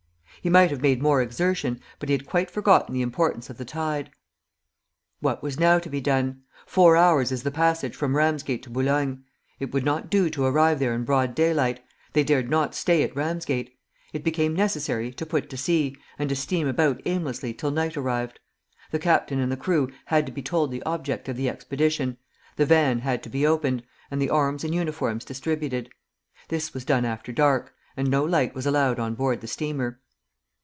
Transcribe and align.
He 0.43 0.49
might 0.49 0.71
have 0.71 0.81
made 0.81 1.03
more 1.03 1.21
exertion, 1.21 1.79
but 1.99 2.09
he 2.09 2.13
had 2.13 2.25
quite 2.25 2.49
forgotten 2.49 2.95
the 2.95 3.03
importance 3.03 3.51
of 3.51 3.59
the 3.59 3.65
tide! 3.65 4.09
What 5.19 5.43
was 5.43 5.59
now 5.59 5.77
to 5.77 5.87
be 5.87 6.01
done? 6.01 6.41
Four 6.65 6.97
hours 6.97 7.31
is 7.31 7.43
the 7.43 7.51
passage 7.51 7.95
from 7.95 8.15
Ramsgate 8.15 8.63
to 8.63 8.71
Boulogne. 8.71 9.23
It 9.59 9.71
would 9.71 9.85
not 9.85 10.09
do 10.09 10.31
to 10.31 10.43
arrive 10.45 10.79
there 10.79 10.95
in 10.95 11.03
broad 11.03 11.35
daylight. 11.35 11.83
They 12.13 12.23
dared 12.23 12.49
not 12.49 12.73
stay 12.73 13.03
at 13.03 13.15
Ramsgate. 13.15 13.77
It 14.13 14.23
became 14.23 14.55
necessary 14.55 15.11
to 15.13 15.27
put 15.27 15.47
to 15.51 15.57
sea, 15.57 15.95
and 16.17 16.27
to 16.29 16.35
steam 16.35 16.65
about 16.67 17.03
aimlessly 17.05 17.53
till 17.53 17.69
night 17.69 17.95
arrived. 17.95 18.39
The 18.89 18.97
captain 18.97 19.37
and 19.39 19.51
the 19.51 19.57
crew 19.57 19.89
had 20.05 20.25
to 20.25 20.31
be 20.31 20.41
told 20.41 20.71
the 20.71 20.81
object 20.87 21.29
of 21.29 21.37
the 21.37 21.49
expedition, 21.49 22.17
the 22.55 22.65
van 22.65 22.97
had 22.97 23.21
to 23.21 23.29
be 23.29 23.45
opened, 23.45 23.83
and 24.09 24.19
the 24.19 24.31
arms 24.31 24.63
and 24.63 24.73
uniforms 24.73 25.23
distributed. 25.23 25.91
This 26.47 26.73
was 26.73 26.83
done 26.83 27.05
after 27.05 27.31
dark, 27.31 27.75
and 27.95 28.09
no 28.09 28.25
light 28.25 28.55
was 28.55 28.65
allowed 28.65 28.97
on 28.97 29.13
board 29.13 29.41
the 29.41 29.47
steamer. 29.47 29.99